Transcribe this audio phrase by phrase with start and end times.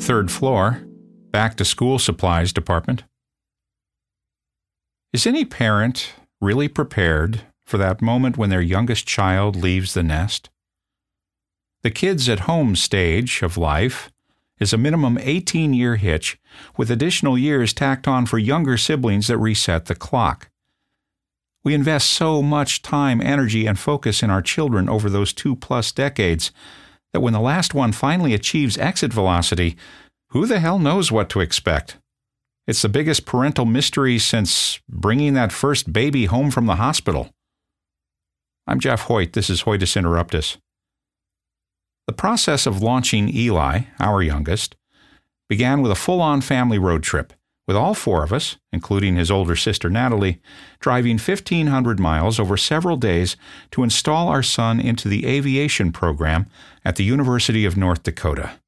[0.00, 0.82] Third floor,
[1.30, 3.04] back to school supplies department.
[5.12, 10.50] Is any parent really prepared for that moment when their youngest child leaves the nest?
[11.82, 14.10] The kids at home stage of life
[14.58, 16.38] is a minimum 18 year hitch
[16.76, 20.50] with additional years tacked on for younger siblings that reset the clock.
[21.64, 25.92] We invest so much time, energy, and focus in our children over those two plus
[25.92, 26.52] decades
[27.14, 29.76] that when the last one finally achieves exit velocity,
[30.30, 31.96] who the hell knows what to expect?
[32.66, 37.30] It's the biggest parental mystery since bringing that first baby home from the hospital.
[38.66, 39.32] I'm Jeff Hoyt.
[39.32, 40.58] This is Hoytus Interruptus.
[42.06, 44.76] The process of launching Eli, our youngest,
[45.48, 47.32] began with a full on family road trip,
[47.66, 50.40] with all four of us, including his older sister Natalie,
[50.80, 53.36] driving 1,500 miles over several days
[53.70, 56.46] to install our son into the aviation program
[56.84, 58.58] at the University of North Dakota.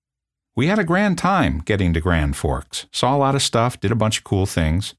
[0.55, 3.93] We had a grand time getting to Grand Forks, saw a lot of stuff, did
[3.93, 4.95] a bunch of cool things.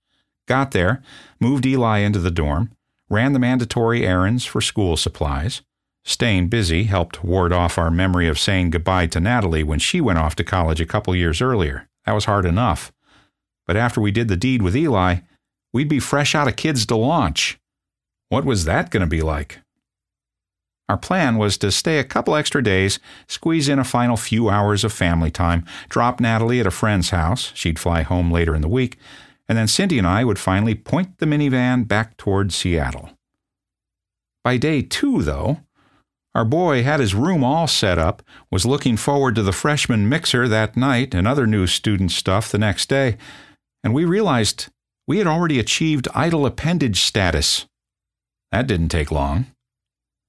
[0.47, 1.01] Got there,
[1.39, 2.71] moved Eli into the dorm,
[3.09, 5.63] ran the mandatory errands for school supplies.
[6.05, 10.19] Staying busy helped ward off our memory of saying goodbye to Natalie when she went
[10.19, 11.89] off to college a couple years earlier.
[12.05, 12.93] That was hard enough.
[13.67, 15.17] But after we did the deed with Eli,
[15.73, 17.59] we'd be fresh out of kids to launch.
[18.29, 19.59] What was that going to be like?
[20.89, 24.85] Our plan was to stay a couple extra days, squeeze in a final few hours
[24.85, 28.69] of family time, drop Natalie at a friend's house, she'd fly home later in the
[28.69, 28.97] week,
[29.49, 33.09] and then Cindy and I would finally point the minivan back toward Seattle.
[34.45, 35.59] By day two, though,
[36.33, 40.47] our boy had his room all set up, was looking forward to the freshman mixer
[40.47, 43.17] that night and other new student stuff the next day,
[43.83, 44.67] and we realized
[45.07, 47.65] we had already achieved idle appendage status.
[48.51, 49.47] That didn't take long.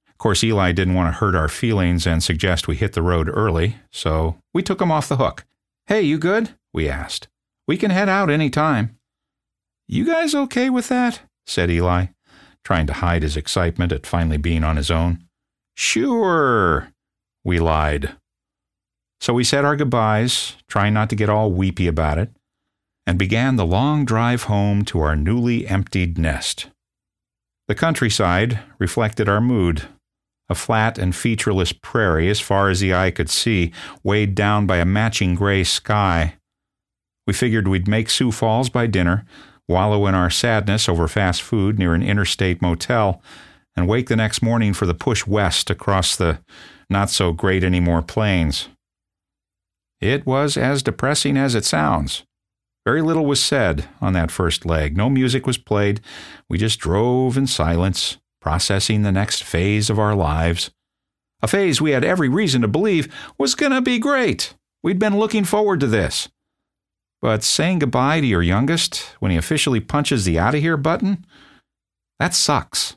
[0.07, 3.29] Of course, Eli didn't want to hurt our feelings and suggest we hit the road
[3.29, 5.45] early, so we took him off the hook.
[5.87, 6.55] Hey, you good?
[6.73, 7.27] we asked.
[7.67, 8.97] We can head out any time.
[9.87, 11.21] You guys okay with that?
[11.47, 12.07] said Eli,
[12.63, 15.25] trying to hide his excitement at finally being on his own.
[15.75, 16.91] Sure,
[17.43, 18.15] we lied.
[19.21, 22.29] So we said our goodbyes, trying not to get all weepy about it,
[23.09, 26.67] and began the long drive home to our newly emptied nest.
[27.67, 29.87] The countryside reflected our mood
[30.47, 33.71] a flat and featureless prairie as far as the eye could see,
[34.03, 36.35] weighed down by a matching gray sky.
[37.25, 39.25] We figured we'd make Sioux Falls by dinner,
[39.67, 43.23] wallow in our sadness over fast food near an interstate motel,
[43.75, 46.41] and wake the next morning for the push west across the
[46.91, 48.69] not so great anymore plains.
[49.99, 52.23] It was as depressing as it sounds.
[52.85, 54.97] Very little was said on that first leg.
[54.97, 56.01] No music was played.
[56.49, 60.71] We just drove in silence, processing the next phase of our lives.
[61.41, 64.55] A phase we had every reason to believe was going to be great.
[64.81, 66.29] We'd been looking forward to this.
[67.21, 71.25] But saying goodbye to your youngest when he officially punches the out of here button?
[72.17, 72.95] That sucks.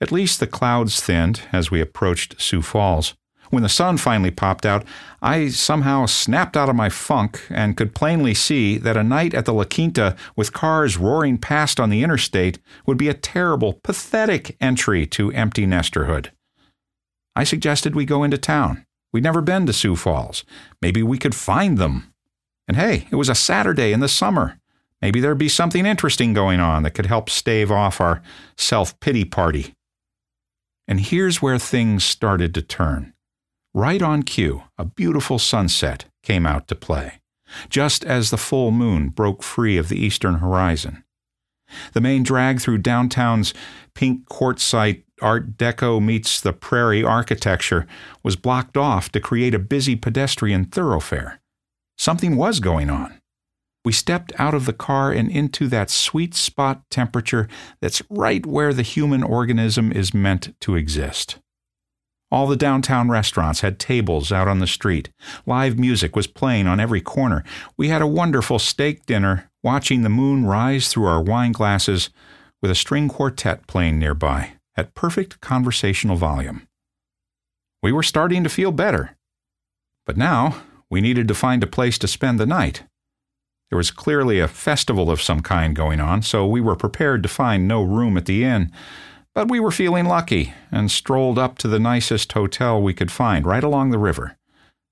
[0.00, 3.14] At least the clouds thinned as we approached Sioux Falls.
[3.50, 4.84] When the sun finally popped out,
[5.22, 9.44] I somehow snapped out of my funk and could plainly see that a night at
[9.44, 14.56] the La Quinta with cars roaring past on the interstate would be a terrible, pathetic
[14.60, 16.30] entry to empty nesterhood.
[17.36, 18.86] I suggested we go into town.
[19.12, 20.44] We'd never been to Sioux Falls.
[20.82, 22.12] Maybe we could find them.
[22.66, 24.58] And hey, it was a Saturday in the summer.
[25.00, 28.22] Maybe there'd be something interesting going on that could help stave off our
[28.56, 29.74] self pity party.
[30.86, 33.13] And here's where things started to turn.
[33.76, 37.20] Right on cue, a beautiful sunset came out to play,
[37.68, 41.02] just as the full moon broke free of the eastern horizon.
[41.92, 43.52] The main drag through downtown's
[43.92, 47.86] pink quartzite Art Deco meets the prairie architecture
[48.22, 51.40] was blocked off to create a busy pedestrian thoroughfare.
[51.98, 53.20] Something was going on.
[53.84, 57.48] We stepped out of the car and into that sweet spot temperature
[57.80, 61.38] that's right where the human organism is meant to exist.
[62.34, 65.08] All the downtown restaurants had tables out on the street.
[65.46, 67.44] Live music was playing on every corner.
[67.76, 72.10] We had a wonderful steak dinner, watching the moon rise through our wine glasses
[72.60, 76.66] with a string quartet playing nearby at perfect conversational volume.
[77.84, 79.16] We were starting to feel better.
[80.04, 80.60] But now
[80.90, 82.82] we needed to find a place to spend the night.
[83.70, 87.28] There was clearly a festival of some kind going on, so we were prepared to
[87.28, 88.72] find no room at the inn.
[89.34, 93.44] But we were feeling lucky and strolled up to the nicest hotel we could find
[93.44, 94.36] right along the river.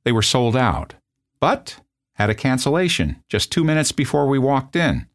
[0.04, 0.94] They were sold out,
[1.38, 1.78] but
[2.16, 5.06] had a cancellation just two minutes before we walked in.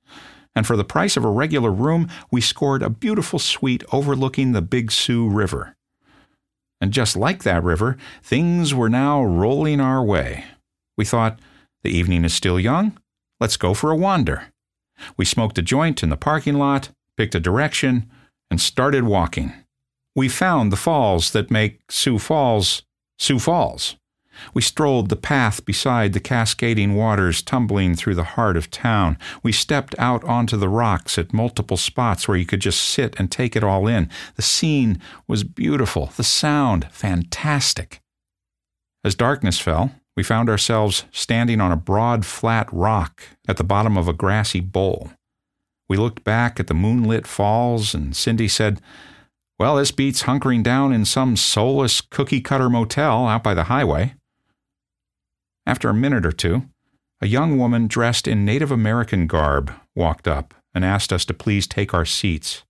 [0.55, 4.61] And for the price of a regular room, we scored a beautiful suite overlooking the
[4.61, 5.75] Big Sioux River.
[6.79, 10.45] and just like that river, things were now rolling our way.
[10.95, 11.39] We thought,
[11.83, 12.97] the evening is still young.
[13.39, 14.47] Let's go for a wander.
[15.15, 18.09] We smoked a joint in the parking lot, picked a direction,
[18.49, 19.53] and started walking.
[20.15, 22.83] We found the falls that make Sioux Falls
[23.19, 23.95] Sioux Falls.
[24.53, 29.17] We strolled the path beside the cascading waters tumbling through the heart of town.
[29.41, 33.31] We stepped out onto the rocks at multiple spots where you could just sit and
[33.31, 34.09] take it all in.
[34.35, 38.01] The scene was beautiful, the sound fantastic.
[39.03, 43.97] As darkness fell, we found ourselves standing on a broad, flat rock at the bottom
[43.97, 45.11] of a grassy bowl.
[45.89, 48.81] We looked back at the moonlit falls, and Cindy said,
[49.57, 54.15] Well, this beats hunkering down in some soulless cookie cutter motel out by the highway.
[55.65, 56.63] After a minute or two,
[57.21, 61.65] a young woman dressed in Native American garb walked up and asked us to please
[61.67, 62.63] take our seats.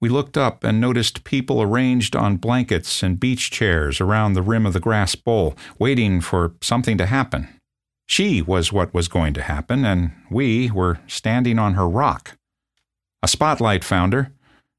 [0.00, 4.64] We looked up and noticed people arranged on blankets and beach chairs around the rim
[4.64, 7.48] of the grass bowl, waiting for something to happen.
[8.08, 12.38] She was what was going to happen, and we were standing on her rock.
[13.22, 14.32] A spotlight found her,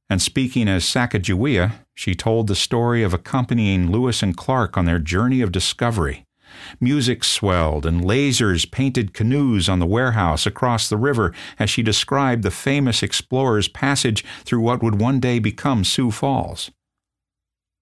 [0.10, 4.98] and speaking as Sacagawea, she told the story of accompanying Lewis and Clark on their
[4.98, 6.26] journey of discovery.
[6.82, 12.42] Music swelled, and lasers painted canoes on the warehouse across the river as she described
[12.42, 16.72] the famous explorer's passage through what would one day become Sioux Falls.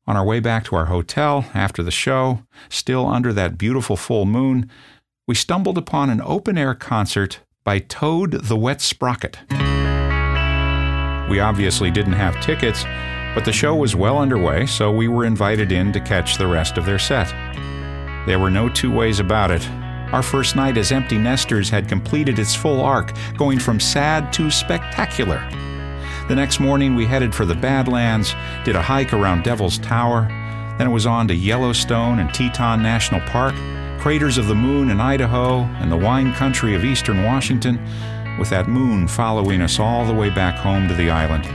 [0.06, 4.26] On our way back to our hotel after the show, still under that beautiful full
[4.26, 4.70] moon,
[5.28, 9.38] we stumbled upon an open air concert by Toad the Wet Sprocket.
[11.30, 12.86] We obviously didn't have tickets,
[13.36, 16.78] but the show was well underway, so we were invited in to catch the rest
[16.78, 17.28] of their set.
[18.26, 19.70] There were no two ways about it.
[20.14, 24.50] Our first night as empty nesters had completed its full arc, going from sad to
[24.50, 25.46] spectacular.
[26.30, 28.34] The next morning, we headed for the Badlands,
[28.64, 30.28] did a hike around Devil's Tower,
[30.78, 33.56] then it was on to Yellowstone and Teton National Park,
[34.08, 37.78] craters of the moon in Idaho, and the wine country of eastern Washington,
[38.40, 41.46] with that moon following us all the way back home to the island.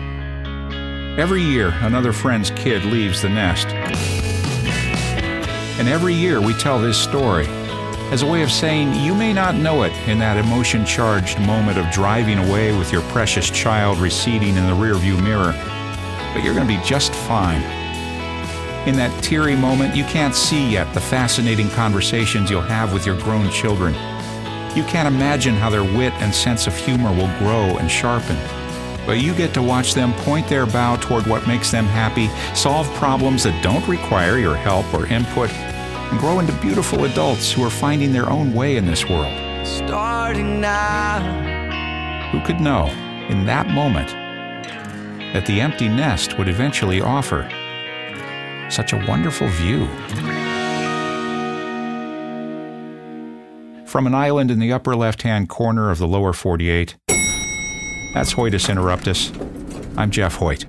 [1.19, 3.69] Every year, another friend's kid leaves the nest.
[5.79, 7.47] And every year we tell this story
[8.13, 11.79] as a way of saying you may not know it in that emotion charged moment
[11.79, 15.53] of driving away with your precious child receding in the rearview mirror,
[16.35, 17.82] but you're going to be just fine.
[18.85, 23.17] In that teary moment, you can't see yet the fascinating conversations you'll have with your
[23.21, 23.95] grown children.
[24.77, 28.37] You can't imagine how their wit and sense of humor will grow and sharpen.
[29.07, 32.27] But you get to watch them point their bow toward what makes them happy,
[32.57, 37.63] solve problems that don't require your help or input, and grow into beautiful adults who
[37.63, 39.33] are finding their own way in this world.
[39.65, 41.21] Starting now.
[42.33, 42.87] Who could know,
[43.29, 44.09] in that moment,
[45.35, 47.49] that the empty nest would eventually offer
[48.73, 49.87] such a wonderful view?
[53.87, 56.97] From an island in the upper left hand corner of the lower 48,
[58.15, 59.31] that's Hoytus Interruptus.
[59.99, 60.65] I'm Jeff Hoyt.